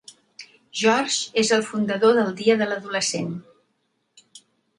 George 0.79 1.37
és 1.41 1.51
el 1.57 1.61
fundador 1.67 2.15
del 2.21 2.33
dia 2.41 2.57
de 2.63 2.69
l'adolescent. 2.71 3.37